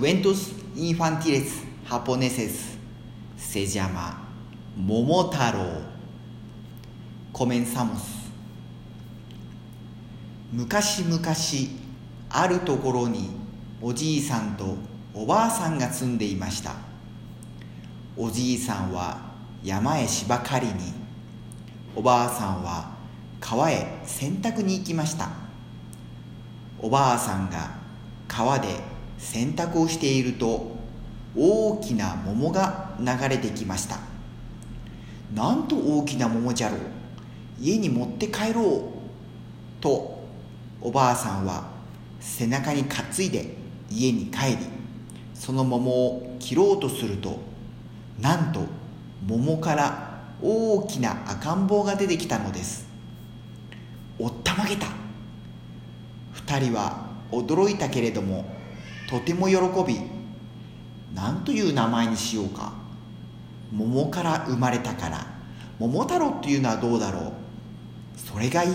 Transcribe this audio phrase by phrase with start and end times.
[0.00, 2.78] cuentos infantiles japoneses
[3.36, 4.26] se llama
[4.74, 5.82] Momotaro.
[7.34, 8.00] Comenzamos.
[10.52, 11.20] 昔々
[12.30, 13.28] あるところに
[13.82, 14.76] おじいさんと
[15.12, 16.74] おばあさんが住んでいました
[18.16, 19.20] おじいさんは
[19.62, 20.72] 山へ芝刈りに
[21.94, 22.96] おばあさんは
[23.38, 25.28] 川へ洗濯に行きました
[26.80, 27.74] おばあさんが
[28.26, 30.72] 川で洗濯をしていると
[31.36, 33.98] 大きな桃が流れてきました。
[35.34, 36.80] なんと大きな桃じゃろう。
[37.60, 38.90] 家に持って帰ろ
[39.78, 40.24] うと
[40.80, 41.68] おばあさんは
[42.18, 43.54] 背中に担いで
[43.90, 44.56] 家に帰り
[45.34, 47.38] その桃を切ろうとすると
[48.18, 48.62] なんと
[49.26, 52.88] 桃から大きな赤ん坊が出てきたのです。
[54.18, 54.86] おったまげた。
[56.32, 58.44] 二人は驚いたけれども
[59.10, 60.00] とても喜び
[61.14, 62.72] 何という名前にしようか。
[63.72, 65.26] 桃から生まれたから。
[65.80, 67.32] 桃太郎っていうのはどうだろう。
[68.16, 68.70] それがいい。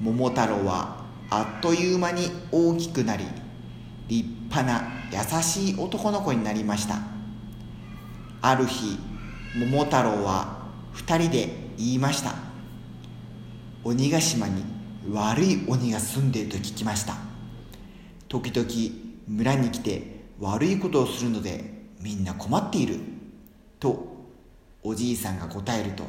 [0.00, 3.24] 桃太郎はあっという間に大きくなり
[4.08, 7.00] 立派な優しい男の子になりました。
[8.40, 8.98] ある日
[9.56, 12.34] 桃太郎は二人で言いました。
[13.84, 14.64] 鬼ヶ島に
[15.12, 17.33] 悪い鬼が住んでいると聞きました。
[18.34, 18.68] 時々
[19.28, 21.62] 村に来て悪いことをするので
[22.00, 22.98] みんな困っている
[23.78, 24.08] と
[24.82, 26.02] おじいさんが答えると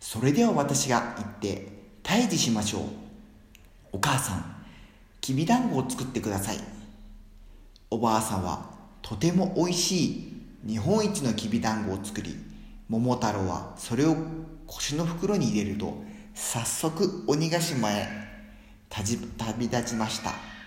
[0.00, 1.66] それでは私が行って
[2.02, 2.82] 退治しましょう
[3.92, 4.56] お母さん
[5.22, 6.58] きびだんごを作ってください
[7.88, 8.66] おばあさんは
[9.00, 12.36] とてもおいしい日本一のきびだんごを作り
[12.90, 14.14] 桃太郎はそれを
[14.66, 16.02] 腰の袋に入れると
[16.34, 18.06] 早速鬼ヶ島へ
[18.90, 20.57] 旅立ちました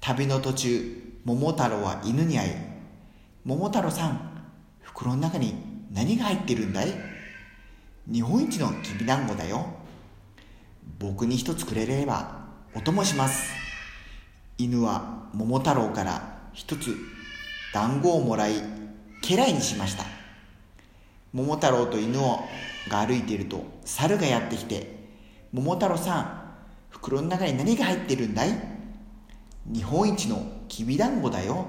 [0.00, 2.52] 旅の途中桃太郎は犬に会い
[3.44, 4.44] 桃太郎さん
[4.82, 5.54] 袋の中に
[5.92, 6.94] 何が入ってるんだい?
[8.10, 9.66] 日本一のきびだんごだよ。
[10.98, 13.52] 僕に一つくれればお供します。
[14.56, 16.96] 犬は桃太郎から一つ
[17.74, 18.54] 団子をもらい
[19.22, 20.04] 家来にしました。
[21.32, 22.40] 桃太郎と犬を
[22.88, 24.98] が歩いていると猿がやってきて
[25.52, 26.42] 「桃太郎さん
[26.88, 28.77] 袋の中に何が入ってるんだい?」
[29.66, 31.66] 日本一のきびだんごだよ。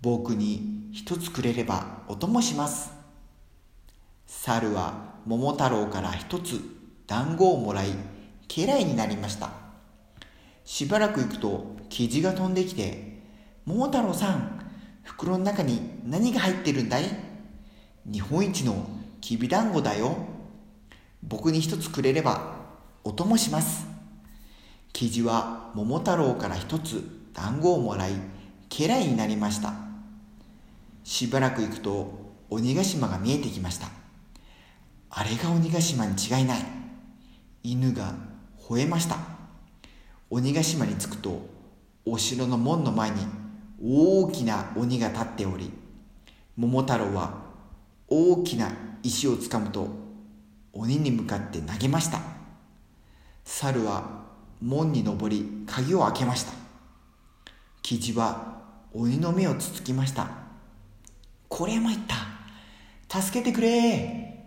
[0.00, 2.92] 僕に一つくれればお供します。
[4.26, 6.60] 猿は桃太郎から一つ
[7.06, 7.88] 団子をもらい
[8.48, 9.50] 家来になりました。
[10.64, 13.22] しばらく行くと生地が飛んできて
[13.64, 14.60] 「桃太郎さん
[15.02, 17.04] 袋の中に何が入ってるんだい？
[18.04, 18.86] 日本一の
[19.20, 20.16] きびだんごだよ。
[21.22, 22.56] 僕に一つくれれば
[23.04, 23.86] お供します。
[24.98, 28.14] 生地は桃太郎から一つ団子をもらい
[28.68, 29.72] 家来になりました。
[31.04, 33.86] しばらく行くと鬼ヶ島が見えてきました。
[35.10, 36.58] あれが鬼ヶ島に違いない。
[37.62, 38.12] 犬が
[38.60, 39.18] 吠えました。
[40.30, 41.46] 鬼ヶ島に着くと
[42.04, 43.18] お城の門の前に
[43.80, 45.70] 大きな鬼が立っており
[46.56, 47.44] 桃太郎は
[48.08, 48.72] 大きな
[49.04, 49.86] 石をつかむと
[50.72, 52.18] 鬼に向かって投げました。
[53.44, 54.26] 猿は
[54.62, 56.52] 門に登り鍵を開けました。
[57.82, 60.28] 生地は鬼の目をつつきました。
[61.48, 61.98] これ参っ
[63.08, 63.20] た。
[63.20, 64.44] 助けてくれ。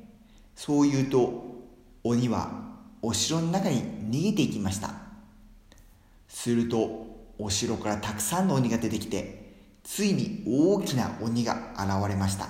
[0.56, 1.44] そう言うと
[2.04, 2.52] 鬼は
[3.02, 4.92] お城の中に逃げていきました。
[6.28, 7.08] すると
[7.40, 12.48] お城からたくさんの鬼が出てきてついに大きな鬼が現れました。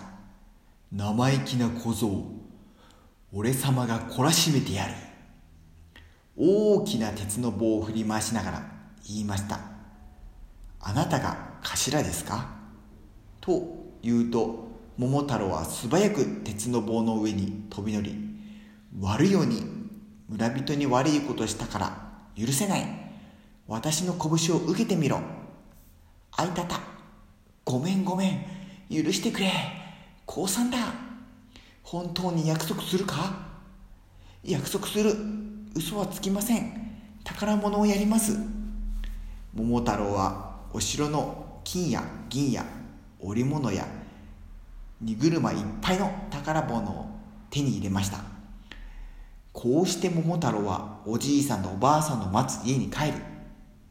[0.91, 2.25] 生意気な小僧。
[3.33, 4.93] 俺様が懲らしめてやる。
[6.37, 8.71] 大きな鉄の棒を振り回しながら
[9.07, 9.59] 言いました
[10.79, 12.49] あなたが頭ですか？
[13.39, 13.61] と
[14.01, 18.15] 言うと桃太郎は素早く鉄の棒の上に飛び乗り
[18.99, 19.63] 悪いように
[20.29, 22.85] 村人に悪いことしたから許せない。
[23.67, 25.19] 私の拳を受けてみろ。
[26.31, 26.79] あいたた
[27.63, 28.29] ごめんごめ
[28.89, 29.03] ん。
[29.03, 29.51] 許してくれ。
[30.25, 30.77] 降参だ。
[31.83, 33.47] 本当に約束するか？
[34.43, 35.15] 約束する。
[35.73, 36.73] 嘘はつきません。
[37.23, 38.37] 宝物をやります。
[39.53, 42.65] 桃太郎はお城の金や銀や
[43.19, 43.85] 織物や
[44.99, 47.05] 荷車いっぱいの宝物を
[47.49, 48.17] 手に入れました。
[49.53, 53.13] こうして桃太郎はおじいさんとおばあさんの待つ家に帰り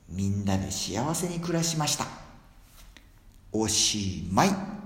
[0.09, 2.05] みんなで幸せに暮らしました。
[3.53, 4.80] おしまい。